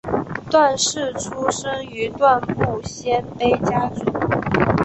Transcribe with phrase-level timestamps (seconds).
[0.49, 4.03] 段氏出身于段部鲜卑家族。